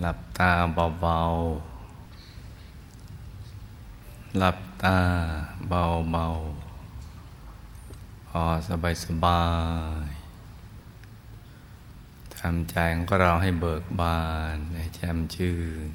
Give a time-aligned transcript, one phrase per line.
[0.00, 0.52] หลับตา
[1.00, 4.98] เบาๆ หลับตา
[5.68, 9.44] เบาๆ พอสบายสบา
[10.06, 10.08] ย
[12.38, 14.22] ทำใจของเราให้เบิกบา
[14.54, 15.56] น ให้แจ่มชื่
[15.88, 15.90] น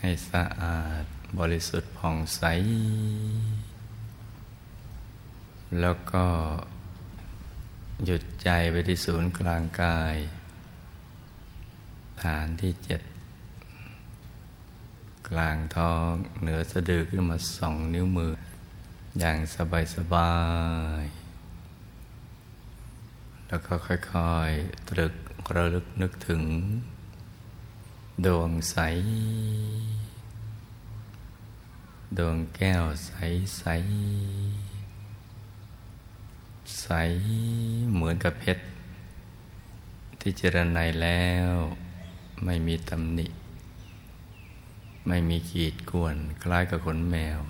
[0.00, 1.04] ให้สะอาด
[1.38, 2.42] บริสุทธิ์ผ่องใส
[5.80, 6.26] แล้วก็
[8.04, 10.16] หยุดใจไปที่ศูนย์กลางกาย
[12.24, 13.00] ฐานที่เจ็ด
[15.28, 18.32] กลางท้องเหนือสะดือขึ้นมาสองนิ้วมือ
[19.18, 20.32] อย่างสบายสบา
[21.02, 21.04] ย
[23.48, 25.14] แล้วก็ค่อยๆ ตรึก
[25.54, 26.42] ระลึกนึกถึง
[28.26, 28.76] ดวงใส
[32.18, 33.12] ดวงแก้วใส
[33.58, 33.64] ใส
[36.80, 36.88] ใส
[37.92, 38.64] เหมือนกับเพชร
[40.20, 41.52] ที่เจรไนแล้ว
[42.44, 43.26] ไม่มีตำหนิ
[45.06, 47.40] ไม่มีขีดกวน คล้ายกับขนแมว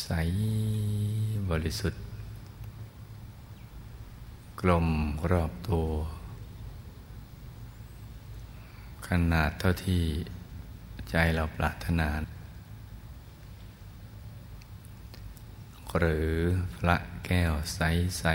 [0.00, 0.08] ใส
[1.50, 2.02] บริสุทธิ์
[4.60, 4.88] กลม
[5.30, 5.86] รอบตัว
[9.08, 10.02] ขนาดเท่าที่
[11.10, 12.08] ใจเราปรารถนา
[15.98, 16.30] หรือ
[16.76, 18.34] พระแก้วใสๆ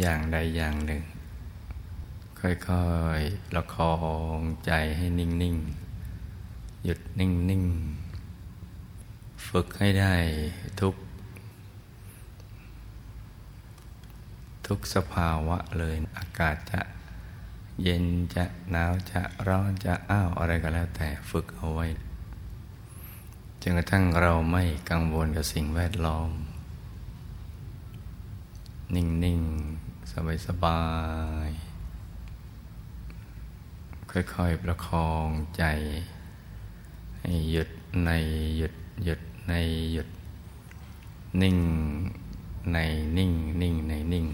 [0.00, 1.02] อย่างใดอย่างหนึ่ง
[2.46, 2.56] ค่อ
[3.18, 3.94] ยๆประคอ
[4.36, 5.56] งใจให้นิ่ง
[6.20, 7.64] ๆ หยุดนิ่ง
[8.46, 10.14] ๆ ฝึกให้ได้
[10.80, 10.94] ทุก
[14.66, 16.80] ทุกสภาวะเลยอากาศจะ
[17.82, 21.86] เย็นจะหนาวจะร้อนจะอ้าวอะไรก็แล้วแต่ฝึกเอาไว้
[23.62, 26.30] จนกระทั่งเราไม่กังวลกับสิ่งแวดล้อม
[28.94, 29.40] นิ่ง
[29.78, 30.12] ๆ
[30.46, 30.80] สบา
[31.48, 31.65] ย ๆ
[34.34, 35.64] ค่อย ๆ ประคองใจ
[37.20, 37.68] ให้หยุด
[38.04, 38.10] ใน
[38.56, 39.52] หยุดหยุดใน
[39.92, 40.08] หยุด
[41.42, 41.58] นิ่ง
[42.72, 42.78] ใน
[43.16, 44.26] นิ่งนิ่งในนิ่ง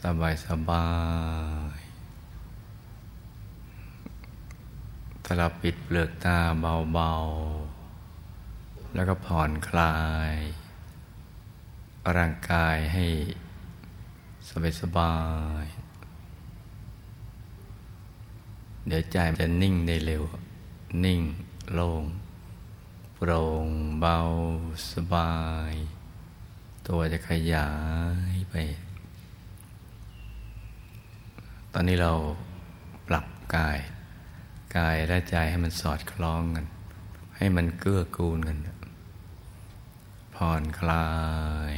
[0.00, 0.88] สบายสบา
[1.76, 1.78] ย
[5.24, 6.38] ถ้าเราปิดเปลือกตา
[6.92, 7.12] เบา
[7.94, 9.96] ๆ แล้วก็ผ่อนคลา
[10.32, 10.34] ย
[12.16, 13.06] ร่างกายให้
[14.48, 15.14] สบายสบา
[15.62, 15.64] ย
[18.86, 20.22] เดี๋ยวใจจะนิ่งได้เร็ว
[21.04, 21.20] นิ่ง
[21.74, 22.04] โล่ง
[23.14, 23.66] โปร่ง
[24.00, 24.18] เบา
[24.90, 25.32] สบา
[25.72, 25.74] ย
[26.86, 27.70] ตัวจะขยา
[28.32, 28.54] ยไป
[31.72, 32.12] ตอนนี้เรา
[33.08, 33.78] ปรับกาย
[34.76, 36.66] กายและใจให้มันสอดคล้องกัน
[37.36, 38.58] ให้มันเกื้อกูลกัน
[40.34, 41.08] ผ่อนคลา
[41.72, 41.74] ย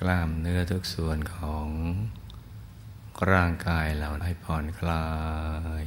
[0.00, 1.66] กล้ามเนื้อทุกส่วนของ
[3.32, 5.04] ร่างกายเราให้ผ่อนคลา
[5.82, 5.84] ย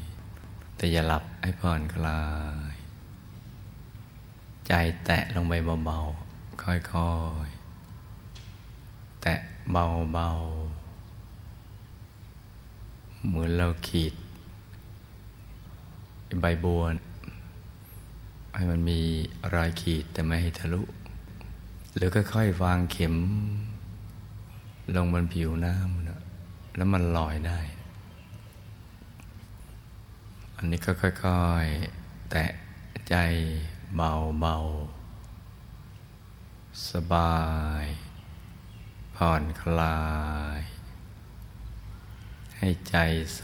[0.75, 2.22] แต่อย่าหลับให้ผ่อนคลา
[2.74, 2.75] ย
[4.68, 4.74] ใจ
[5.06, 5.53] แตะลงไป
[5.86, 6.74] เบาๆ ค่อ
[7.46, 9.36] ยๆ แตะ
[9.72, 14.13] เบาๆ เหมือนเราขีด
[16.42, 16.84] ใบบัว
[18.56, 19.00] ให้มันมี
[19.53, 20.81] รอยขีดแต่ไม่ให้ทะลุ
[21.96, 23.16] หรือค่อยๆวางเข็ม
[24.96, 26.10] ลงบนผิวน้ำนะ
[26.75, 27.59] แล้วมันลอยได้
[30.55, 32.45] อันนี้ก็ค่อยๆ แตะ
[33.09, 33.15] ใจ
[33.95, 37.39] เบาๆ สบา
[37.83, 37.85] ย
[39.15, 40.01] ผ่อนคลา
[40.59, 40.61] ย
[42.57, 42.95] ให้ใจ
[43.38, 43.39] ใ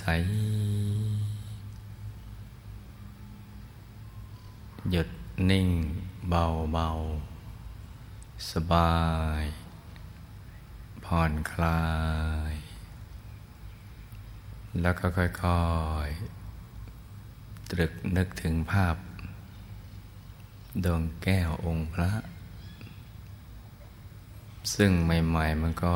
[0.00, 0.12] สๆ
[4.90, 5.08] หยุด
[5.50, 5.68] นิ่ง
[6.28, 6.88] เบาเบา
[8.50, 8.94] สบา
[9.42, 9.44] ย
[11.04, 11.82] ผ่อนคลา
[12.50, 12.61] ย
[14.80, 15.28] แล้วก็ค่อ
[16.06, 18.96] ยๆ ตรึกนึกถึงภาพ
[20.84, 22.10] ดวงแก้วองค์พระ
[24.74, 25.94] ซึ่งใหม่ ๆ มันก็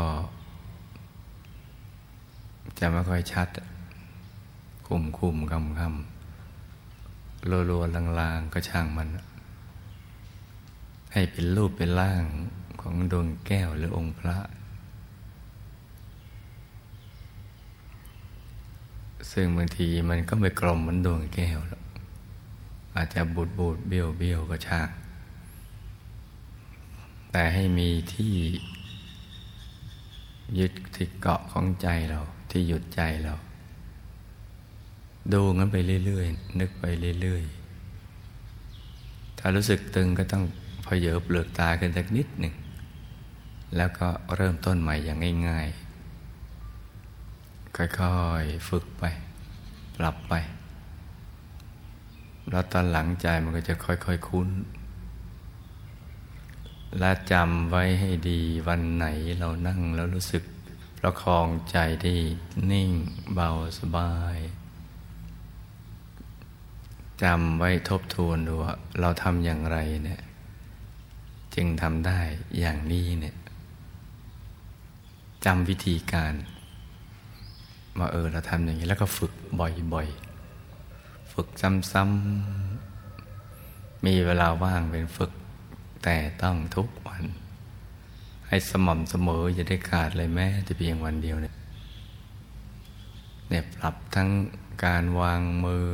[2.79, 3.49] จะไม่ค่อยชัด
[4.87, 9.09] คุมคุมคำคำรัวๆลางๆ ก็ช่างมัน
[11.13, 12.25] ให้เป็นรูปเป็นร่าง
[12.81, 14.37] ของดวงแก้วหรือองค์พระ
[19.33, 21.83] ซึ่งบางทีมันก็ไม่กลมเหมือนดวงแก้วหรอก
[22.95, 24.89] อาจจะบูดบูดเบี้ยวเบี้ยวก็ช่าง
[27.33, 28.35] แต่ให้มีที่
[30.59, 32.21] ยึดที่เกาะของใจเรา
[32.51, 33.35] ที่หยุดใจเรา
[35.33, 36.85] ดูงั้นไปเรื่อยๆ นึกไป
[37.21, 40.45] เรื่อยๆ ถ้ารู้สึกตึงก็ต้อง
[40.85, 42.55] พอเยอเปลือกตากันสักนิดหนึ่ง
[43.77, 45.19] แล้วก็เริ่มต้นใหม่อย่าง
[45.49, 45.86] ง่าย ๆ
[47.77, 47.89] ค่อ
[48.43, 49.05] ยๆฝึกไป
[49.97, 50.35] ปรับไป
[52.51, 54.49] แล้วตอนหลังใจมันก็จะค่อยๆคุ้น
[56.99, 59.07] และจำไว้ให้ดีวันไหน
[59.39, 60.43] เรานั่งแล้วรู้สึก
[60.99, 62.15] ประคองใจได้
[62.71, 62.91] นิ่ง
[63.35, 64.37] เบาสบาย
[67.23, 70.21] จำไว้ทบทวนดูว่าเราทำอย่างไรเนี่ย
[71.55, 72.21] จึงทำได้
[72.59, 73.37] อย่างนี้เนี่ย
[75.45, 76.33] จำวิธีการ
[77.99, 85.33] ว่าเออเราทำอย่างนี้แล้วก็ฝึกบ่อยๆ ฝึกซ้ำๆ มีเวลาว่างเป็นฝึก
[86.05, 87.25] แต่ต้องทุกวัน
[88.49, 91.55] ให้สม่ำเสมออย่าได้ขาดเลยแม้แต่เพียงวันเดียวเนี่ย
[93.49, 94.31] เนี่ยปรับทั้ง
[94.85, 95.91] การวางมือ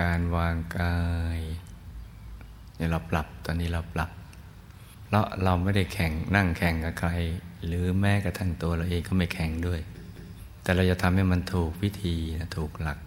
[0.00, 0.98] การวางกา
[1.36, 1.38] ย
[2.76, 4.10] เนี่ยเราปรับตอนนี้เราปรับ
[5.10, 7.10] เพราะเราไม่ได้แข่งนั่งแข่งกับใคร
[7.66, 9.80] หรือแม้กระทั่งตัวเราเองก็ไม่แข่งด้วย
[10.62, 12.16] แต่เราจะทำให้มันถูกวิธี
[12.56, 12.98] ถูกหลัก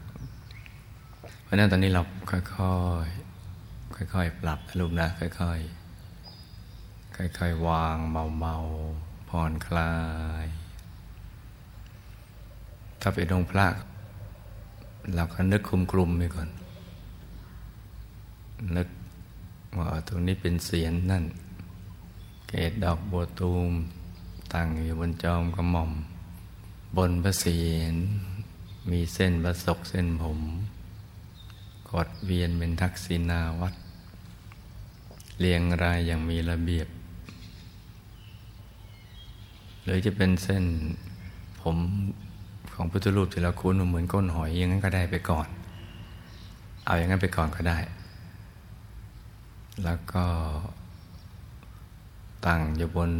[1.44, 2.01] เพราะนั้นตอนนี้เรา
[2.31, 2.41] ค่อ
[4.03, 7.97] ยๆค่อยๆปรับลูกนะค่อยๆค่อยๆวาง
[8.39, 9.94] เบาๆผ่อนคลา
[10.44, 10.45] ย
[13.01, 13.67] ถ้าเป็นองค์พระ
[15.15, 16.49] เราก็นึกคุมกลุ่มไปก่อน
[18.77, 18.88] นึก
[19.77, 21.23] ว่าตรงนี้เป็นเสียนนั่น
[22.55, 23.71] เกตดอกบัวตูม
[24.53, 25.91] ตั้งอยู่บนจอมกระหม่อม
[26.97, 27.95] บนพระเศียร
[28.91, 30.39] มีเส้นประศกเส้นผม
[31.89, 33.73] กดเวียนเป็นทักษิณาวัด
[35.39, 36.88] เรียงรายอย่างมีระเบียบ
[39.83, 40.63] หรือจะเป็นเส้น
[41.61, 41.77] ผม
[42.73, 45.47] ของพุทธรูปที่เราคุ้นเหมือนก้นหอยอย่างนั้นก็ได้ไปก่อน
[46.85, 47.77] เอาอย่างนั้นไปก่อนก็ได้
[49.83, 50.25] แล้วก็
[52.45, 53.12] ตั้งอยู่บน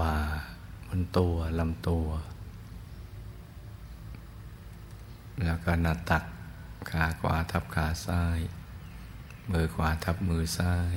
[0.00, 0.14] บ่า
[0.88, 2.06] บนตัวลำตัว
[5.44, 6.24] แล้วก็หน้าตัก
[6.90, 8.40] ขาขวาทับขาซ้าย
[9.50, 10.96] มือขวาทับมือซ้าย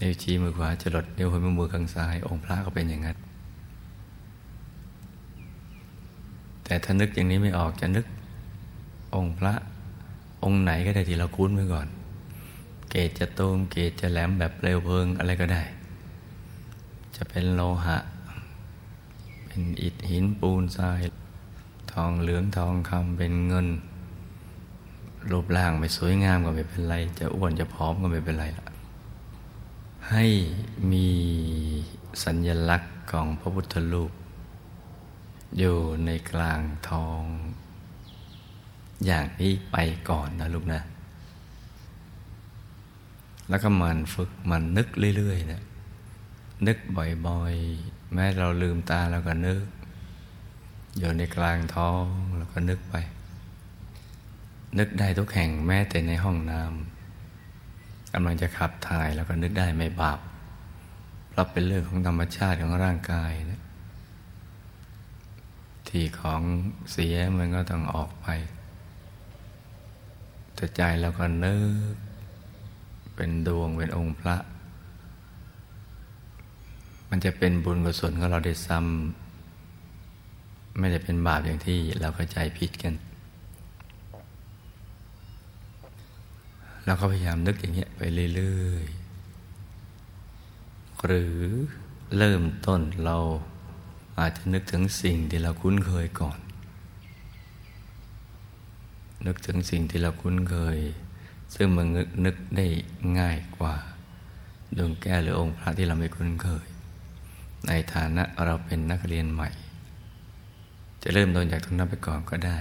[0.00, 3.16] นิ้วชี้มือขวาจะหลดนิ้วหัวมือข้างซ้าย องค์พระก็เป็นอย่างนั้น
[6.64, 8.06] แต่ถ้านึกอย่างนี้ไม่ออกจะนึก
[9.14, 9.54] องค์พระ
[10.44, 11.86] องค์ไหนก็ได้ที่เราคุ้นไว้ก่อน
[12.96, 15.62] กตจะตูมเกตจะแหลมแบบเปลวเพลิงอะไรก็ได้
[17.16, 17.98] จะเป็นโลหะ
[19.44, 21.02] เป็นอิฐหินปูนทราย
[21.92, 23.68] ทองเหลืองทองคำเป็นเงิน
[25.30, 28.66] รูปร่างไม่สวยงามก็ไม่เป็นไร จะอ้วนจะผอมก็ไม่เป็นไรละ
[30.10, 30.26] ให้
[30.92, 31.08] มี
[32.24, 34.12] สัญญลักษณ์ของพระพุทธรูป
[35.58, 37.22] อยู่ในกลางทอง
[39.06, 39.76] อย่างนี้ไป
[40.10, 40.80] ก่อนนะลูกนะ
[43.48, 45.62] แล้วก็มันฝึกมันนึกเรื่อยๆนะ
[46.66, 46.78] นึก
[47.26, 49.62] บ่อยๆ แม้เราลืมตาเราก็นึก
[50.98, 52.04] อยู่ในกลางท้อง
[52.36, 52.96] เราก็นึกไป
[54.78, 60.20] นึกได้ทุกแห่งแม้แต่ในห้องน้ำกำลังจะขับถ่ายแล้วก็นึกได้ไม่บาป
[61.28, 63.62] เพราะเป็นเรื่องของธรรมชาติของร่างกายนะ
[65.88, 66.42] ที่ของ
[66.92, 68.26] เสียมันก็ต้องออกไป
[70.54, 71.56] แต่ใจเราก็นึ
[71.92, 71.94] ก
[73.16, 74.36] เป็นดวงเป็นองค์พระ
[77.10, 82.94] มันจะเป็นบุญกุศลของเราได้ซ้ำไม่ได้เป็นบาปอย่างที่เราเข้าใจผิดกัน
[86.84, 88.00] เราก็พยายามนึกอย่างเงี้ยไป
[88.34, 89.06] เรื่อยๆ
[91.04, 91.36] หรือ
[92.16, 93.16] เริ่มต้นเรา
[94.20, 96.38] อาจจะนึกถึงสิ่งที่เราคุ้นเคยก่อน
[99.26, 100.78] นึกถึงสิ่งที่เราคุ้นเคย
[101.54, 101.86] ซึ่งมัน
[102.24, 102.66] นึกได้
[103.18, 103.74] ง่ายกว่า
[104.76, 106.66] ดวงแก้วหรือองค์พระที่เราไม่คุ้นเคย
[107.66, 109.48] ในฐานะเราเป็นนักเรียนใหม่
[111.02, 112.58] จะเริ่มต้นจากตรงนั้นไปก่อนก็ได้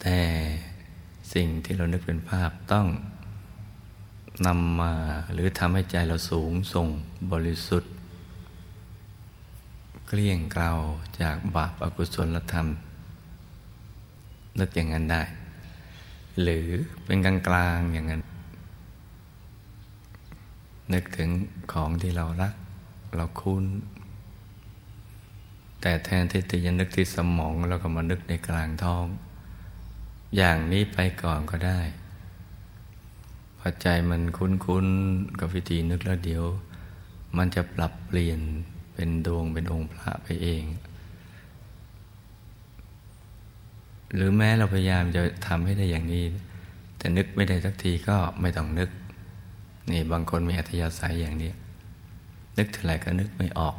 [0.00, 0.16] แต่
[1.32, 2.86] สิ่งที่เรานึกเป็นภาพต้อง
[4.46, 4.92] นำมา
[5.32, 6.88] หรือทำให้ใจเราสูงส่ง
[7.32, 7.92] บริสุทธิ์
[10.06, 10.70] เกลี้ยงเกลา
[11.20, 12.66] จากบาปอากุศลธรรม
[14.58, 15.22] นึกอย่างนั้นได้
[16.42, 16.68] หรือ
[17.04, 18.22] เป็นกลางกลางอย่างนั้น
[20.92, 21.30] นึกถึง
[21.72, 22.54] ของที่เรารัก
[23.16, 23.64] เราคุ้น
[25.80, 29.06] แต่แทนที่จะนึกที่สมองเราก็มานึกในกลางท้อง
[30.36, 31.80] อย่างนี้ไปก่อนก็ได้
[33.58, 36.44] พอใจมันคุ้นๆกับวิธีนึกแล้วเดี๋ยว
[37.36, 38.40] มันจะปรับเปลี่ยน
[38.94, 40.62] เป็นดวงเป็นองค์พระไปเอง
[44.14, 46.24] หรือแม้เราพยายามจะทำให้ได้อย่างนี้
[46.98, 48.90] แต่นึกไม่ได้สักทีก็ไม่ต้องนึก
[49.90, 51.52] นี่บางคนมีอัธยาศัยอย่างนี้
[52.58, 53.76] นึกเท่าไรก็นึกไม่ออก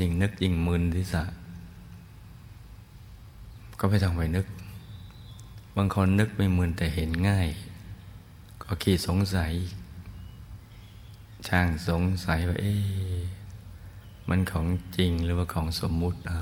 [0.00, 1.24] ยิ่งนึกยิ่งมึนที่สะ
[3.80, 4.46] ก็ไม่ต้องไปนึก
[5.76, 7.48] บางคนนึกไม่มึนแต่เห็นง่าย
[8.62, 9.52] ก็ขี้สงสัย
[11.48, 13.24] ช่างสงสัยว่าเอ๊ะ
[14.28, 16.40] มันของจริงหรือว่าของสมมุติเอา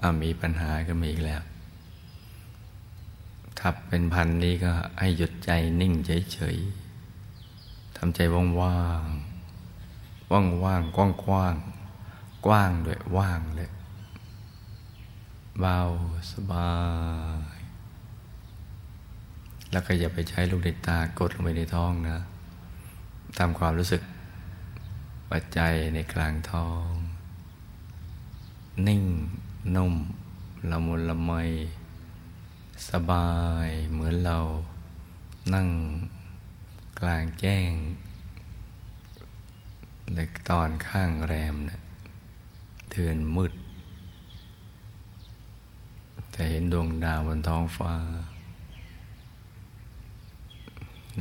[0.00, 1.42] อามีปัญหาก็มีอีกแล้ว
[3.58, 5.92] ถ้าเป็นพันนี้ก็ให้หยุดใจนิ่ง
[6.32, 8.42] เฉยๆทำใจว่า
[9.00, 10.32] งๆ
[10.64, 13.70] ว่างๆ กว้างๆกว้างด้วยว่างเลย
[15.60, 15.78] เบา
[16.32, 16.72] สบา
[17.56, 17.58] ย
[19.72, 22.18] แล้วก็อย่าไปใช้ลูกในตากดลงไปในท้องนะ
[23.38, 24.02] ทำความรู้สึก
[25.30, 26.88] ปัจจัยในกลางท้อง
[28.86, 29.04] นิ่ง
[29.76, 29.94] นุ่ม
[30.70, 31.32] ละมุนละไม
[32.90, 33.30] สบา
[33.66, 34.38] ยเหมือนเรา
[35.54, 35.68] นั่ง
[37.00, 37.70] กลางแจ้ง
[40.14, 40.18] ใน
[40.48, 41.80] ตอนข้างแรมเนะี่ย
[42.90, 43.52] เถือนมืด
[46.30, 47.94] แต่เห็นดวงดาวบนท้องฟ้า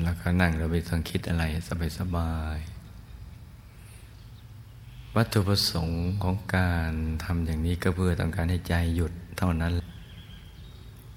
[0.04, 2.58] แล้วก็นั่งเราไปต้องคิดอะไรสบายสบาย
[5.16, 6.92] วัตถุประสงค์ของการ
[7.24, 9.74] ทำอย่างนี้ก็เพื่อต้องการให้ใจหยุดเท่านั้น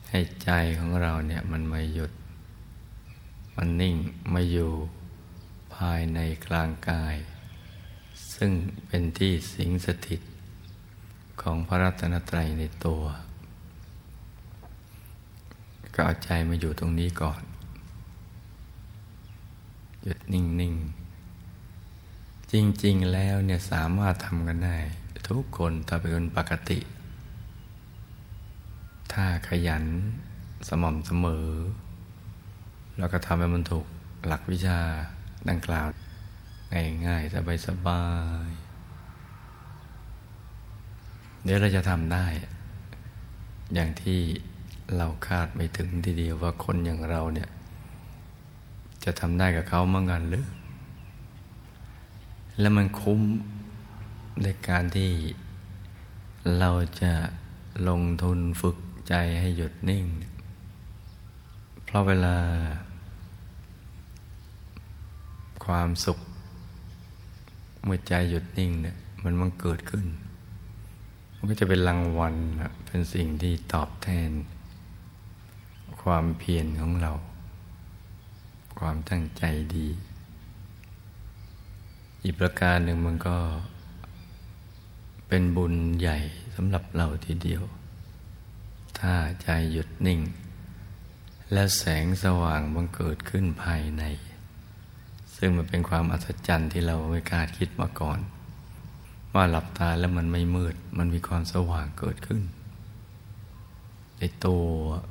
[0.09, 2.13] ให้ใจของเราเนี่ยมันไม่หยุด
[3.57, 3.97] มันนิ่ง
[4.33, 4.73] มาอยู่
[5.75, 7.17] ภายในกลางกาย
[8.35, 8.51] ซึ่ง
[8.87, 10.21] เป็นที่สิงสถิต
[11.41, 13.03] ของพระรัตนตรัยในตัว
[15.95, 17.43] ก็เอาใจมาอยู่ตรงนี้ก่อน
[20.03, 24.79] หยุดนิ่งๆจริง ๆ แล้วเนี่ยสามารถทำกันได้
[25.29, 26.79] ทุกคนถ้าเป็นคนปกติ
[29.21, 29.85] ถ้าขยัน
[30.69, 31.49] สม่ำเสมอ
[32.99, 33.87] แล้วก็ทำให้มันถูก
[34.27, 34.79] หลักวิชา
[35.49, 35.87] ดังกล่าว
[37.07, 37.35] ง่ายๆ
[37.67, 38.03] สบา
[38.49, 38.69] ยๆ
[41.45, 42.27] เดี๋ยวเราจะทำได้
[43.75, 44.21] อย่างที่
[44.97, 47.49] เราคาดไม่ถึงทีเดียวว่าคนอย่างเราเนี่ย
[49.05, 50.47] จะทำได้กับเขาเมื่อกันหรือ
[52.61, 53.21] แล้วมันคุ้ม
[54.43, 55.11] ในการที่
[56.59, 56.71] เรา
[57.03, 57.13] จะ
[57.89, 58.77] ลงทุนฝึก
[59.09, 60.05] ใจให้หยุดนิ่ง
[61.85, 62.37] เพราะเวลา
[65.65, 66.19] ความสุข
[67.85, 70.07] เมื่อใจหยุดนิ่งเนี่ยมันมันเกิดขึ้น
[71.37, 72.35] มันก็จะเป็นรางวัล
[72.87, 74.31] เป็นสิ่งที่ตอบแทน
[76.03, 77.13] ความเพียรของเรา
[78.79, 79.45] ความตั้งใจ
[79.77, 79.89] ดี
[82.23, 83.37] อีกประการหนึ่งมันก็
[85.29, 86.19] เป็นบุญใหญ่
[86.55, 87.63] สำหรับเราทีเดียว
[88.99, 90.21] ถ้าใจหยุดนิ่ง
[91.53, 94.03] และแสงสว่างบังเกิดขึ้นภายใน
[95.37, 98.19] ซึ่งมันเป็นความอัศจรรย์ที่เราไม่คาดคิดมาก่อน
[99.35, 102.43] ว่าหลับตาแล้วมันไม่มืด มันมีความสว่างเกิดขึ้น
[104.19, 104.65] ในตัว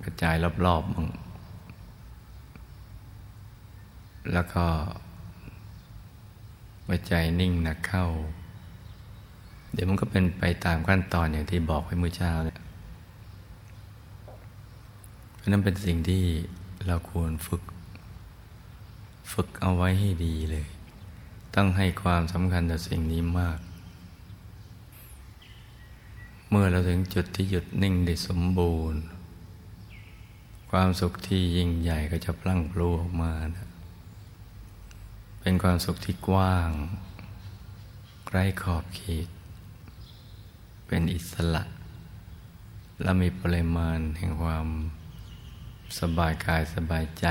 [0.03, 1.07] กระจายรอบๆมัง
[4.33, 4.65] แล้วก็
[6.83, 8.05] เมื่อใจนิ่งนะเข้า
[9.73, 12.66] เดี๋ยวมันก็เป็นไปตามขั้นตอนอย่างที่บอกไว้เมื่อเช้าเนี่ยเพราะ
[15.49, 16.23] นั้นเป็นสิ่งที่
[16.85, 17.63] เราควรฝึก
[19.31, 20.67] ฝึกเอาไว้ให้ดีเลย
[21.55, 23.59] ต้องให้ความสำคัญต่อสิ่งนี้มาก
[26.49, 29.01] เมื่อเราถึงจุดที่หยุดนิ่งได้สมบูรณ์
[30.71, 33.67] ความสุขที่ยิ่งใหญ่ก็จะพลั่งพลูออกมานะ
[35.41, 36.69] เป็นความสุขที่กว้าง
[38.29, 39.27] ไร้ขอบเขต
[40.87, 41.63] เป็นอิสระ
[43.01, 44.67] และมีปริมาณแห่งความ
[45.99, 47.27] สบายกายสบายใจ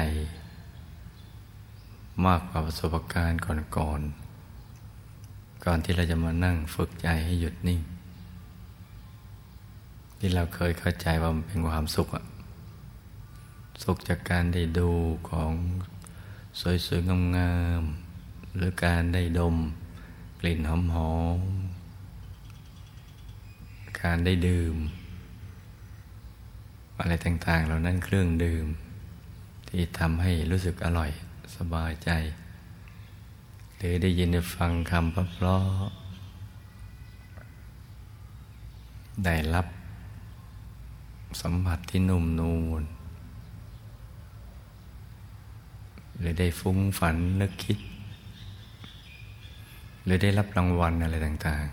[2.26, 3.78] มากกว่าประสบการณ์ก่อนๆก
[5.64, 7.80] ก่อนที่เราจะมานั่งฝึกใจให้หยุดนิ่ง
[10.18, 12.24] ที่เราเคยเข้าใจว่ามันเป็นความสุขอะ
[13.82, 14.90] สุขจากการได้ดู
[15.30, 15.52] ของ
[16.60, 19.56] สวยๆงามๆหรือการได้ดม
[20.40, 21.40] กลิ่นหอมหอม
[24.02, 24.76] การได้ดื่ม
[27.00, 28.66] อะไรต่างๆ เหล่านั้นเครื่องดื่ม
[29.68, 31.10] ที่ทำให้รู้สึกอร่อย
[31.56, 32.10] สบายใจ
[33.76, 35.64] หรือได้ยินได้ฟังคำเพราะ
[39.24, 39.66] ได้รับ
[41.40, 42.82] สัมผัสที่นุ่มนูน
[46.18, 47.78] หรือได้ฟุ้งฝันนึกคิด
[50.04, 51.66] หรือได้รับรางวัลอะไรต่าง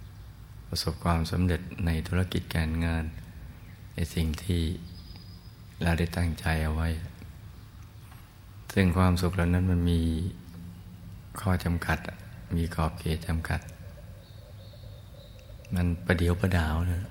[0.00, 3.04] ๆ ประสบความสำเร็จในธุรกิจการงาน
[3.94, 4.62] ในสิ่งที่
[5.82, 6.88] เราได้ตั้งใจเอาไว้
[8.72, 10.00] ซึ่งความสุขเหล่านั้นมันมี
[11.40, 11.98] ข้อจำกัด
[12.56, 13.60] มีขอบเขตจำกัด
[15.74, 17.04] มันประเดียวประดาวเนะ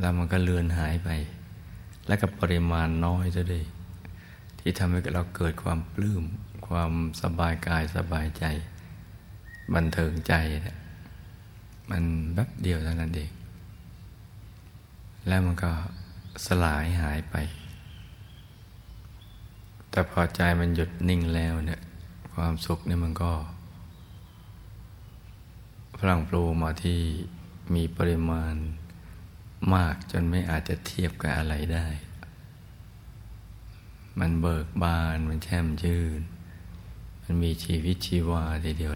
[0.00, 1.08] แล้วมันก็เลือนหายไป
[2.06, 3.60] และกับปริมาณน้อยจะด้
[4.58, 6.24] ที่ทำให้เราเกิดความปลื้ม
[6.68, 8.44] ความสบายกายสบายใจ
[9.74, 10.34] บันเทิงใจ
[10.66, 10.78] นะ
[11.90, 12.02] มัน
[12.34, 13.30] แป๊บเดียวเท่านั้นเอง
[15.26, 15.72] แล้วมันก็
[16.46, 17.36] สลายหายไป
[19.90, 21.80] แต่พอใจมันหยุดนิ่งแล้วเนี่ย
[22.34, 23.32] ความสุขเนี่ยมันก็
[25.96, 27.00] พลังปลูมาที่
[27.74, 28.54] มีปริมาณ
[29.74, 31.86] มากจนไม่อาจจะเทียบกับอะไรได้
[34.18, 36.20] มันเบิกบาน มันแช่มชื่น
[37.22, 38.92] มันมีชีวิตชีวาทีเดียว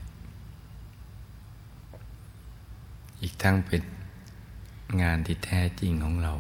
[3.23, 3.81] อีกทั้งเป็น
[5.03, 6.33] งานที่แท้จริงของเรา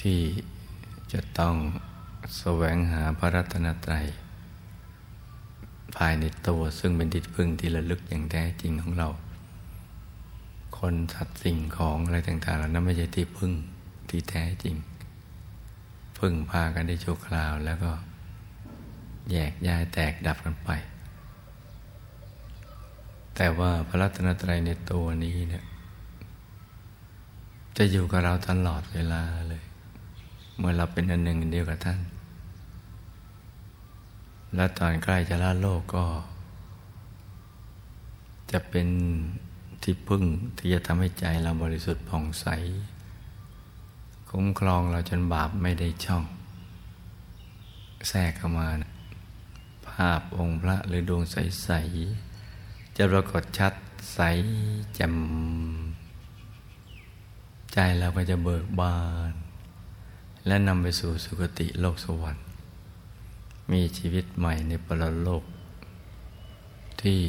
[0.00, 0.20] ที่
[1.12, 1.54] จะต้อง
[2.38, 4.06] แสวงหาพระรัตนตรัย
[5.96, 9.08] ภายในตัวซึ่งเป็นทิศพึ่งที่ระลึกอย่างแท้จริงของเรา
[10.78, 13.52] คนสัตว์สิ่งของอะไรต่างๆเหล่านั้นไม่ใช่ที่พึ่ง
[14.10, 14.76] ที่แท้จริง
[16.18, 17.92] พึ่งพากันได้ชั่วคราวแล้วก็
[19.30, 20.70] แยกย้ายแตกดับกันไป
[23.36, 25.64] แต่ว่าพระรัตนตรัยในตัวนี้เนี่ย
[27.76, 29.62] จะอยู่กับเราตลอดเวลาเลย
[30.56, 32.00] เมื่อเราเป็นอันหนึ่งเดียวกับท่าน
[34.54, 36.04] และตอนใกล้จะละโลกก็
[38.52, 38.88] จะเป็น
[39.82, 40.24] ที่พึ่ง
[40.58, 42.46] ที่จะทำให้ใจเราบริสุทธิ์ผ่องใส
[44.28, 46.24] คุ้มครองเราจนบาปไม่ได้ช่อง
[48.08, 48.90] แทรกเข้ามานะ
[49.88, 51.70] ภาพองค์พระหรือดวงใส
[52.34, 53.74] ๆ จะปรากฏชัด
[54.14, 54.20] ใส
[54.94, 55.14] แจ่ม
[57.74, 58.98] ใจเราก็จะเบิกบา
[59.30, 59.32] น
[60.46, 62.46] และนำไปสู่สุคติโลกสวรรค์
[63.72, 65.44] มีชีวิตใหม่ในปรโลก
[67.02, 67.20] ที่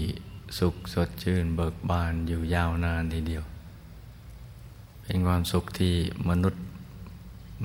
[0.59, 3.43] สุขสดชื่นเบิกบานอยู่ยาวนานทีเดียว
[5.01, 5.95] เป็นความสุขที่
[6.29, 6.63] มนุษย์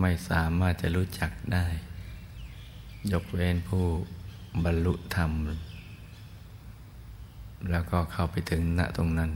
[0.00, 1.66] ไม่สามารถจะรู้จักได้
[3.12, 3.84] ยกเว้นผู้
[4.64, 5.30] บรรลุธรรม
[7.70, 9.30] แล้วก็เข้าไปถึงณตรงนั้น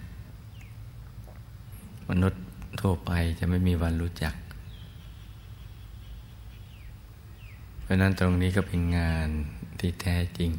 [2.10, 2.42] มนุษย์
[2.86, 4.34] ทั่วไปจะไม่มีวันรู้จัก
[7.82, 9.28] เพราะนั้นตรงนี้ก็เป็นงาน
[9.80, 10.50] ที่แท้จริง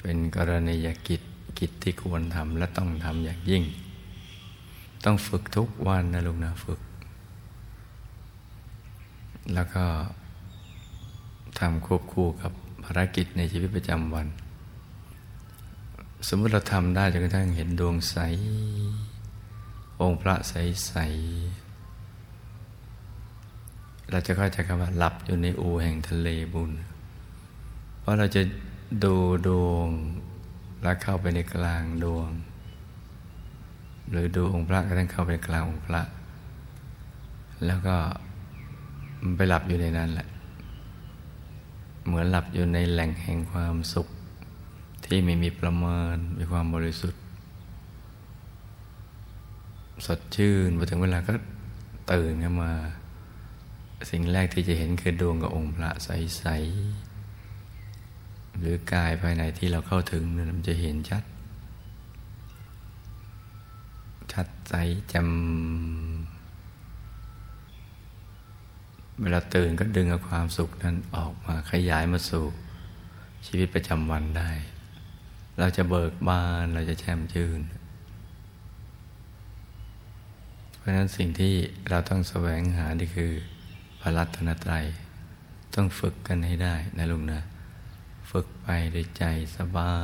[0.00, 1.22] เป็นกรณียกิจ
[1.58, 3.62] กิจที่ควรทำและต้องทำอย่างยิ่ง
[5.04, 6.80] ต้องฝึกทุกวันนะลูกนะฝึก
[9.54, 9.84] แล้วก็
[11.58, 12.52] ทำควบคู่กับ
[12.84, 14.26] ภารกิจในชีวิตประจำวัน
[16.28, 18.16] สมมติเราทำได้จนกระทั่งเห็นดวงใส
[20.02, 20.54] องค์พระใส
[20.86, 20.94] ใส
[24.10, 26.72] เราจะเข้าใจคำว่าหลับอยู่ในอูแห่งทะเลบุญ
[28.00, 28.42] เพราะเราจะ
[29.04, 29.14] ดู
[29.46, 29.88] ดวง
[30.82, 32.30] แล้วเข้าไปในกลางดวง
[34.10, 36.02] หรือดูองค์พระก็ต้องเข้าไปกลางองค์พระ
[37.66, 37.96] แล้วก็
[39.36, 40.28] ไปหลับอยู่ในนั้นแหละ
[42.06, 44.08] เหมือนหลับอยู่ในแหล่งแห่งความสุข
[45.04, 47.20] ที่ไม่มีประเมินมีความบริสุทธิ์
[50.06, 51.34] สดชื่นพอถึงเวลาก็
[52.12, 52.72] ตื่นขึ้นมา
[54.10, 61.24] สิ่งแรกที่จะเห็นคือดวงกับองค์พระใสๆหรือกายภายในที่เราเข้าถึงมันจะเห็นชัด
[64.32, 64.74] ชัดใส
[65.12, 65.24] จำ
[69.22, 72.44] เวลาตื่นก็ดึงเอาความสุขนั้นออกมาขยายมาสู่
[73.46, 74.50] ชีวิตประจำวันได้
[75.58, 77.60] เราจะเบิกบานเราจะแช่มชื่น
[80.82, 81.54] เพราะฉะนั้นสิ่งที่
[81.88, 83.32] เราต้องแสวงหานี่คือ
[84.00, 84.84] พระรัตนตรัย
[85.74, 87.40] ต้องฝึกกันให้ได้นะลุงนะ
[88.30, 89.24] ฝึกไปด้วยใจ
[89.56, 89.94] สบา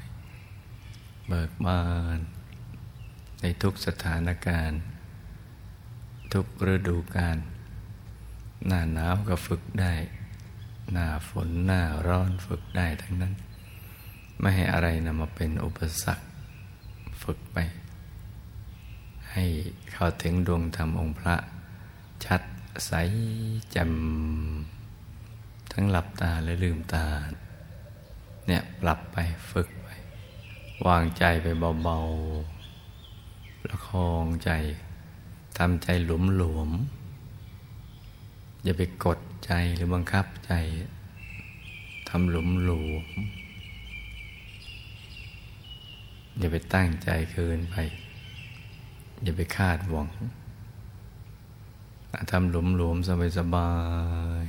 [0.00, 0.02] ย
[1.28, 1.82] เบิกบา
[2.16, 2.18] น
[3.40, 4.80] ในทุกสถานการณ์
[6.32, 7.36] ทุกฤดูกาล
[8.66, 9.94] หน้าหนาวก็ฝึกได้
[10.92, 13.32] หน้าฝนหน้าร้อนฝึกได้ทั้งนั้น
[14.40, 16.24] ไม่ให้อะไรนำมาเป็นอุปสรรค
[17.22, 17.58] ฝึกไป
[19.40, 19.50] ให้
[19.92, 21.36] เข้าถึงดวงธรรมองค์พระ
[22.24, 22.42] ชัด
[22.86, 22.92] ใส
[23.74, 27.06] จำทั้งหลับตาและลืมตา
[28.46, 29.16] เนี่ยปรับไป
[29.50, 29.88] ฝึกไป
[30.86, 31.46] วางใจไป
[31.82, 34.50] เบาๆประคองใจ
[35.58, 36.70] ทำใจหลวมหลวม
[38.62, 40.52] อย่าไปกดใจหรือบังคับใจ
[42.08, 43.06] ทำหลวมหลวม
[46.38, 47.76] อย่าไปตั้งใจเกินไป
[49.22, 50.08] อย่าไปคาดหวัง
[52.30, 53.68] ทำหลวมหลวมสบายสบา
[54.42, 54.44] ย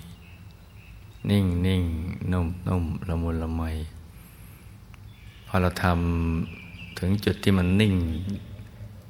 [1.29, 1.83] นิ่งนิ่ง
[2.31, 3.63] นุ่มนุ่มละมุนละไม
[5.47, 7.95] พอเราทำถึงจุดที่มันนิ่ง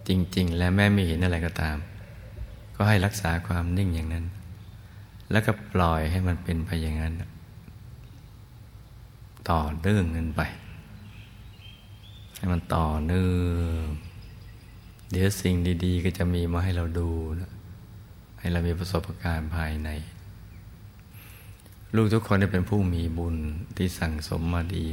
[0.08, 1.78] จริง ๆ และแม่ไม่เห็นอะไรก็ตาม
[2.76, 4.26] ก็ให้รักษาความนิ่งอย่างนั้น
[5.32, 7.14] แล้วก็ปล่อยให้มันเป็นไปอย่างนั้น
[9.50, 10.42] ต่อเนื่องกันไป
[12.38, 13.32] ให้มันต่อเนื่อ
[13.84, 13.88] ง
[15.12, 17.10] เดี๋ยวสิ่งดีๆ ก็จะมีมาให้เราดู
[17.42, 17.52] นะ
[18.40, 19.90] ให้เรามีประสบการณ์ภายใน
[21.96, 23.36] ลูกทุกคนได้เป็นผู้มีบุญ
[23.78, 24.86] ที่สั่งสมมาดี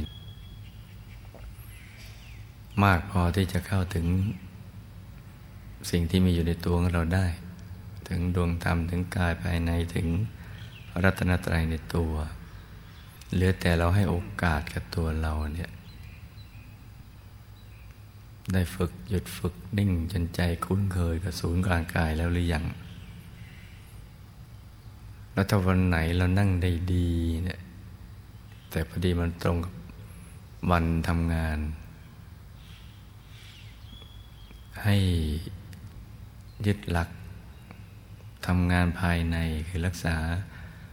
[2.83, 4.05] มากพอที่จะเข้าถึง
[5.91, 7.25] สิ่งที่มีอยู่ในตัวของเราได้
[8.07, 10.07] ถึงดวงธรรมถึงกายภายในถึง
[11.03, 12.13] รัตนตรัยในตัว
[13.33, 15.69] เหลือแต่เราให้โอกาสกับตัวเราเนี่ย
[18.53, 22.65] ได้ฝึกหยุดฝึกนิ่งจนใจคุ้นเคยกับศูนย์กลางกายแล้วหรือยัง
[25.33, 27.09] แล้วถ้าวันไหนเรานั่งได้ดี
[27.43, 27.59] เนี่ย
[28.69, 29.73] แต่พอดีมันตรงกับ
[30.71, 31.57] วันทำงาน
[34.83, 34.95] ให้
[36.65, 37.09] ยึดหลัก
[38.47, 40.15] ทำงานภายในคือรักษา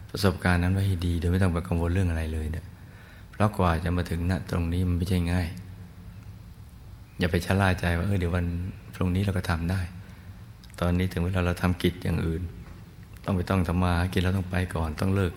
[0.09, 2.65] ประสบการณ์นั้นไว้ให้ดี โดยไม่ต้องไปกังวลเรื่องอะไรเลยเนี่ย
[3.31, 5.47] เพราะกว่าจะมาถึงณตรงนี้มันไม่ใช่ง่าย
[7.19, 8.45] อย่าไปชะล่าใจว่าเออเดี๋ยววัน
[8.93, 9.81] พรุ่งนี้เราก็ทำได้
[10.79, 12.41] ตอนนี้ถึงเวลาเราทำกิจอย่างอื่น
[13.23, 15.33] ต้องไปต้องทำมากินเราต้องไปก่อนต้องเลิก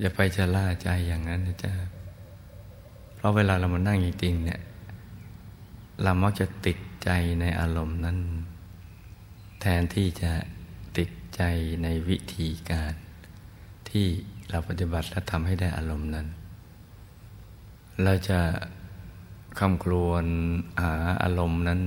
[0.00, 1.72] อย่าไปชะล่าใจอย่างนั้นนะจ๊ะ
[3.14, 4.60] เพราะเวลาเรามานั่งจริงๆเนี่ย
[6.02, 8.18] เรามักจะติดใจในอารมณ์นั้น
[9.60, 10.32] แทนที่จะ
[10.98, 11.42] ติดใจ
[11.82, 12.92] ในวิธีการ
[13.90, 14.06] ที่
[14.50, 16.26] เราปฏิบัติและทำให้ได้อารมณ์นั้น
[18.02, 18.38] เราจะ
[19.58, 20.24] คำครวน
[20.82, 21.80] หาอารมณ์นั้น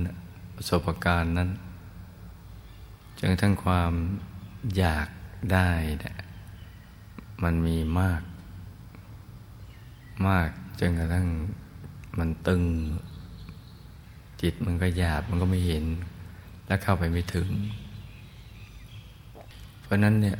[0.56, 1.50] ประสบการณ์นั้น
[3.18, 3.92] จนทั้งความ
[4.76, 5.08] อยาก
[5.52, 6.16] ได้เนี่ย
[7.42, 8.22] มันมีมาก
[10.28, 10.48] มาก
[10.80, 11.26] จนกระทั่ง
[12.18, 12.62] มันตึง
[14.42, 15.84] จิตมันก็หยาบมันก็ไม่เห็น
[16.66, 17.48] และเข้าไปไม่ถึง
[19.80, 20.38] เพราะนั้นเนี่ย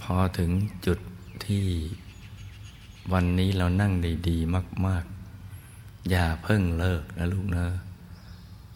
[0.00, 0.50] พอถึง
[0.86, 0.98] จุด
[1.44, 1.64] ที่
[3.12, 4.38] วันนี้เรานั่งได้ดี
[4.88, 5.04] มาก
[6.10, 7.70] อย่าเพิ่งเลิกนะลูกเนอะ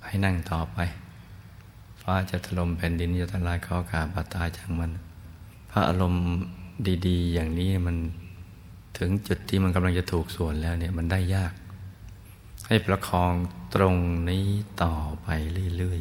[0.07, 0.79] ให้นั่งต่อไป
[2.03, 4.91] ฟ้าจะถล่มแผ่นดินจะทลายข้อขาบาตายจังมัน
[5.71, 6.25] พระอารมณ์
[7.07, 7.97] ดีๆ อย่างนี้มัน
[8.99, 11.53] ถึงจุดที่มันกำลังจะถูกส่วนแล้วเนี่ยมันได้ยาก
[12.67, 13.33] ให้ประคอง
[13.75, 13.97] ตรง
[14.31, 14.47] นี้
[14.83, 15.29] ต่อไป
[15.79, 16.01] เรื่อย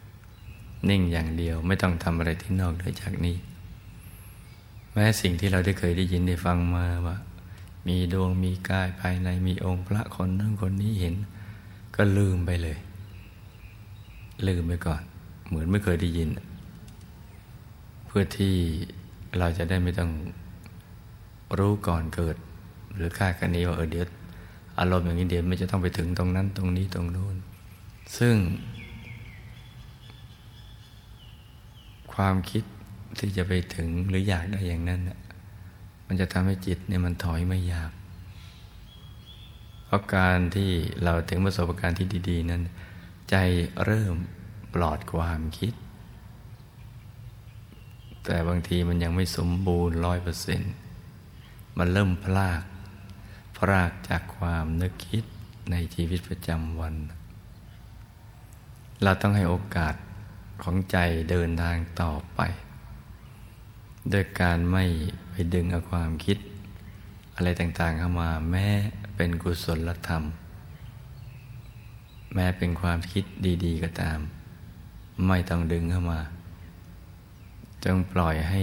[0.00, 3.36] ๆ นิ่งอย่างเดียวไม่ต้องทำอะไรที่นอกเหนือจากนี้
[4.92, 7.16] แม้สิ่งที่เราได้เคยได้ยินได้ฟังมาว่า
[7.86, 11.14] มีดวงมีกายภายในมีองค์พระคนนั้นคนนี้เห็น
[11.96, 12.78] ก็ลืมไปเลย
[14.46, 15.02] ลืมไปก่อน
[15.46, 16.28] เหมือนไม่เคยได้ยิน
[18.06, 18.54] เพื่อที่
[19.38, 20.10] เราจะได้ไม่ต้อง
[21.58, 22.36] รู้ก่อนเกิด
[22.94, 24.06] หรือคาดกันนี้ว่าเออเดี๋ยว
[24.78, 27.36] อารมณ์อย่างนี้เดี๋ยวไม่จะต้องไปถึงตรงนั้นตรงนี้ตรงนู้น
[28.18, 28.36] ซึ่ง
[32.12, 32.64] ความคิด
[33.18, 35.00] ที่จะไปถึงหรืออยากได้อย่างนั้น
[36.08, 37.92] มันจะทำให้จิตเนี่ยมันถอยไม่ยาก
[39.84, 40.70] เพราะการที่
[41.04, 42.62] เราถึงประสบการณ์ที่ดี ๆ นั้น
[43.30, 43.36] ใจ
[43.84, 44.14] เริ่ม
[44.74, 45.72] ปลอดความคิด
[48.24, 50.72] แต่บางทีมันยังไม่สมบูรณ์ร้อยเปอร์เซ็นต์
[51.78, 52.62] มันเริ่มพลาก
[53.56, 55.24] พลากจากความนึกคิด
[55.70, 56.94] ในชีวิตประจำวัน
[59.02, 59.94] เราต้องให้โอกาส
[60.62, 60.96] ของใจ
[61.30, 62.40] เดินทางต่อไป
[64.10, 64.84] โดยการไม่
[65.54, 66.38] ดึงเอาความคิด
[67.34, 68.66] อะไรต่างๆเข้ามาแม้
[69.16, 70.22] เป็นกุศลธรรม
[72.34, 73.24] แม้เป็นความคิด
[73.64, 74.18] ดีๆก็ตาม
[75.26, 76.20] ไม่ต้องดึงเข้ามา
[77.84, 78.62] จงปล่อยให้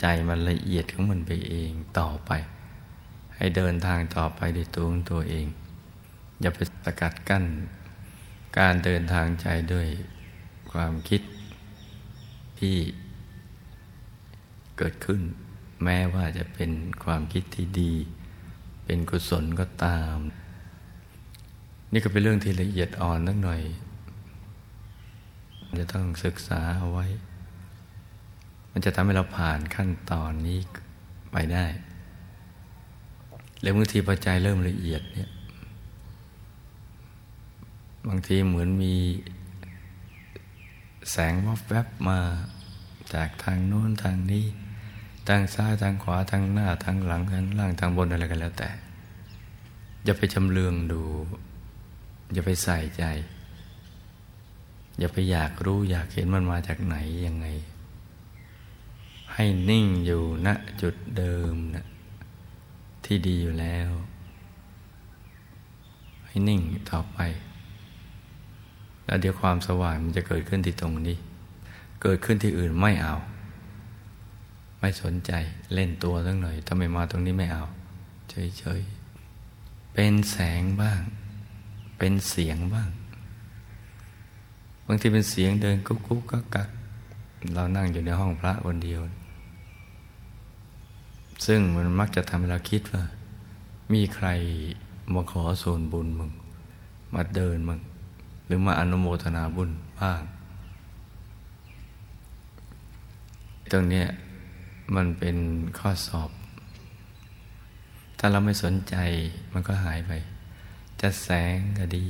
[0.00, 2.30] ใจมันละเอียดของมันไปเองต่อไป
[3.36, 5.46] ให้เดินทางต่อไปด้วยตัวของตัวเอง
[6.40, 7.44] อย่าไปสกัดกั้น
[8.58, 9.88] การเดินทางใจด้วย
[10.72, 11.22] ความคิด
[12.58, 12.76] ที่
[14.78, 15.20] เกิดขึ้น
[15.84, 16.70] แม้ว่าจะเป็น
[17.04, 17.92] ความคิดที่ดี
[18.84, 20.16] เป็นกุศลก็ตาม
[21.92, 23.62] นี่ก็เป็นเรื่องที่ละเอียดอ่อนนักหน่อย
[25.78, 27.06] จะต้องศึกษาเอาไว้
[28.72, 30.58] มันจะทำให้เราผ่านขั้นตอนนี้
[31.32, 31.66] ไปได้
[33.60, 35.30] แล้วบางทีพอใจเริ่มละเอียดเนี่ย
[38.08, 38.94] บางทีเหมือนมี
[41.10, 42.18] แสงวับแวบมา
[43.14, 44.46] จากทางโน้นทางนี้
[45.28, 48.70] ทางซ้ายทางขวาทางหน้าทางหลังทางล่างทางบนอะไรกันแล้วแต่
[50.04, 51.02] อย่าไปจำเลืองดู
[52.32, 53.04] อย่าไปใส่ใจ
[54.98, 57.46] อย่าไปอยากรู้อยากเห็นมันมาจากไหนยังไง
[59.34, 60.48] ใให้นิ่งอยู่ณ
[60.82, 61.86] จุดเดิมนะ
[63.04, 63.90] ที่ดีอยู่แล้ว
[66.26, 67.18] ให้นิ่งต่อไป
[69.04, 71.16] แล้วเดี๋ยวความสว่างมันจะเกิดขึ้นที่ตรงนี้
[72.02, 73.16] เกิดขึ้นที่อื่นไม่เอา
[74.82, 75.32] ไม่สนใจ
[75.74, 77.64] เล่นตัวสักหน่อยถ้าไมมาตรงนี้ไม่เอา
[78.30, 81.00] เฉยๆ เป็นแสงบ้าง
[81.98, 82.90] เป็นเสียงบ้าง
[84.86, 86.68] บางทีเป็นเสียงเดินกุ๊กกุ๊กกักกัก
[87.54, 89.00] เรานั่งอยู่ในห้องพระคนเดียว
[91.46, 93.02] ซึ่งมันมักจะทำให้เราคิดว่า
[93.92, 94.28] มีใคร
[95.14, 96.30] มาขอส่วนบุญมึง
[97.14, 97.80] มาเดินมึง
[98.46, 100.22] หรือมาอนุโมทนาบุญบ้าง
[103.72, 104.04] ตรงนี้
[104.94, 105.36] มันเป็น
[105.78, 106.30] ข้อสอบ
[108.18, 108.94] ถ้าเราไม่สนใจ
[109.52, 110.12] มันก็หายไป
[111.00, 112.08] จะแสงก็ดี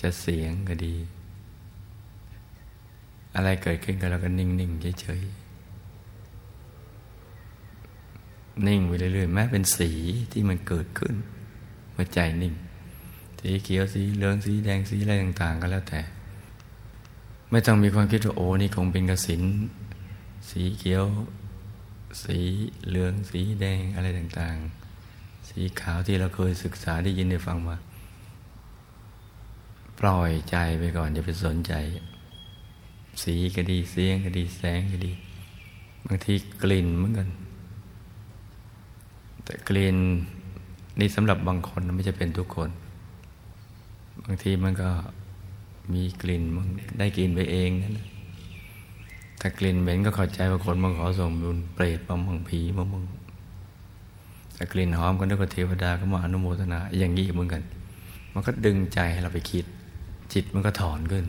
[0.00, 0.94] จะเสียงก็ดี
[3.34, 5.48] อะไรเกิดขึ้นกับเราก็นิ่งๆเฉยๆ
[8.66, 9.90] นิ่งไปเรื่อยๆแม้เป็นสี
[10.32, 11.14] ที่มันเกิดขึ้น
[11.92, 12.54] เมื่อใจนิ่ง
[13.40, 16.00] สีเขียวสีเหลืองสีแดงสีอะไรต่าง ๆ ก็แล้วแต่
[17.50, 19.42] ไม่ต้องมีความคิดว่าโอ้นี่คงเป็นกระสิน
[20.50, 21.02] สีเขียว
[22.22, 22.38] สี
[22.86, 27.76] เหลืองสีแดงอะไรต่างๆ สีขาวที่เราเคยศึกษาได้ยินได้ฟังมา
[30.00, 31.72] ปล่อยใจไปก่อนอย่าไปสนใจ
[33.22, 35.12] สีก็ดีเสียงก็ดีแสงก็ดี
[36.06, 37.28] บางทีกลิ่นเหมือนกัน
[39.44, 39.98] แต่กลิ่น
[40.98, 42.70] นี่สำหรับบางคนไม่จะเป็นทุกคน
[44.24, 44.90] บางทีมันก็
[45.92, 46.66] มีกลิ่นมัน
[46.98, 47.98] ได้กลิ่นไปเองนั่น
[49.40, 53.04] ถ้ากลิ่นเหม็นก็เข้าใจว่าคนมาขอส่งบุญเปรตมามังผีมามึง
[54.54, 57.62] แต่กลิ่นหอมก็นึกว่าเทวดาก็มาอนุโมทนา อย่างนี้เหมือนกัน
[58.32, 59.64] มันก็ดึงใจให้เราไปคิด
[60.32, 61.26] จิตมันก็ถอนขึ้น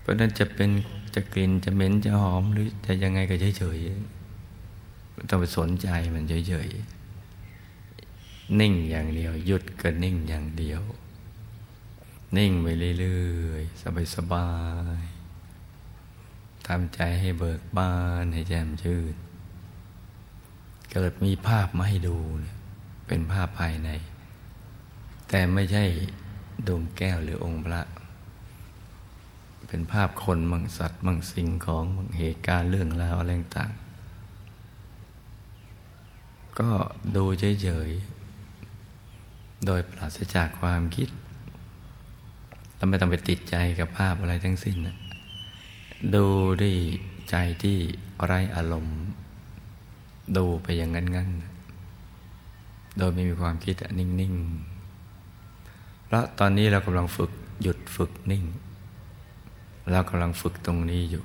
[0.00, 0.70] เพราะนั้นจะเป็น
[1.14, 10.82] จะกลิ่นจะเหม็นจะหอมหรือจะยังไงก็เฉยๆไม่ต้องไปสนใจมันเฉยๆนิ่งอย่างเดียว หยุดก็นิ่งอย่างเดียว
[12.36, 12.66] นิ่งไป
[13.00, 13.82] เรื่อยๆ
[14.14, 14.46] สบา
[15.00, 15.11] ยๆ
[16.66, 19.14] ทำใจให้เบิกบานให้แจ่มชื่น
[20.92, 22.16] เกิดมีภาพมาให้ดู
[23.06, 23.90] เป็นภาพภายใน
[25.28, 25.84] แต่ไม่ใช่
[26.66, 27.82] ดวงแก้วหรือองค์พระ
[29.68, 33.72] เป็นภาพคนมังสัตว์มังสิ่งของมังเหตุการณ์เรื่องราวอะไรต่าง
[36.58, 36.70] ก็
[37.16, 37.24] ดู
[37.62, 41.08] เฉยๆ โดยปราศจากความคิด
[42.76, 44.96] เราไม่ต้องไปติดใจกับภาพอะไรทั้งสิ้นนะ
[46.14, 46.26] ดู
[46.60, 46.76] ด้วย
[47.30, 47.78] ใจที่
[48.24, 48.98] ไร้อารมณ์
[50.36, 57.30] ดูไปอย่างงั้นๆ โดยไม่มีความคิดนิ่งๆ เพราะตอนนี้เรากำลังฝึก
[57.62, 58.44] หยุดฝึกนิ่ง
[59.90, 61.24] เรากำลังฝึกตรงนี้อยู่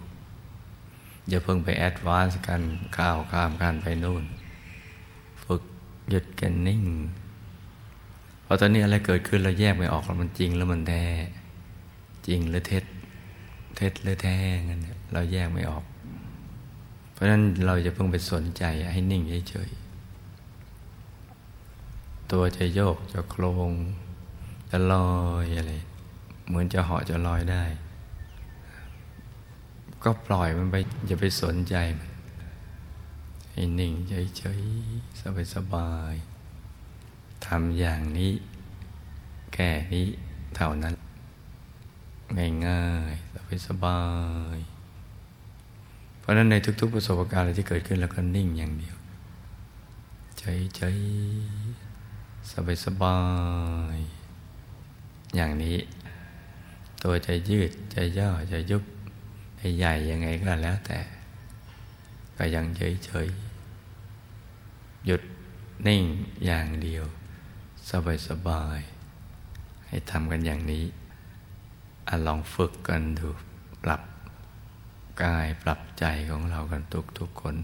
[1.30, 2.62] อย่าเพิ่งไปแอดวานซ์กัน
[2.98, 4.24] ข้าวข้ามกันไปนู่น
[5.44, 5.62] ฝึก
[6.10, 6.84] หยุดกันนิ่ง
[8.46, 11.06] พอตอนนี้อะไรเกิดขึ้นเราแยกไม่ออกว่ามันจริงแล้วมันแท้
[12.28, 12.84] จริงหรือเท็จ
[13.78, 14.36] เท็จหรือแท้
[14.70, 14.82] งั้น
[15.14, 15.84] เราแยกไม่ออก
[17.12, 18.64] เพราะฉะนั้นเราจะเพิ่งไปสนใจ
[18.94, 23.72] ให้นิ่งเฉยๆตัวจะโยกจะโครง
[24.70, 25.12] จะลอ
[25.44, 25.74] ยอะไร
[26.48, 27.64] เหมือนจะเหาะจะลอยได้
[30.04, 30.76] ก็ปล่อยมันไป
[31.08, 32.10] อย่าไปสนใจมัน
[33.52, 33.94] ให้นิ่ง
[34.38, 38.32] เฉยๆสบายๆทำอย่างนี้
[39.54, 40.08] แค่นี้
[40.56, 40.96] เท่านั้น
[42.36, 44.02] ง่ายๆสบา
[44.56, 48.96] ยๆเพราะนั้นในทุก ๆ ประสบการณ์อะไรที่เกิดขึ้นแล้วก็นิ่งอย่างเดียว
[50.38, 53.20] เฉยๆสบา
[53.96, 55.78] ยๆอย่างนี้
[57.04, 58.84] ตัวจะยืดจะย่อจะยุบ
[59.78, 61.00] ใหญ่ยังไงก็แล้วแต่
[62.38, 63.28] ก็ยังเฉยเฉย
[65.06, 65.22] หยุด
[65.88, 66.04] นิ่ง
[66.46, 67.06] อย่างเดียว
[67.90, 68.80] สบายสบาย
[69.88, 70.86] ให้ทำกันอย่างนี้
[72.08, 73.28] อลองฝึกกันดู
[73.84, 74.02] ปรับ
[75.24, 77.56] กายปรับใจของเรากันทุกทุกคน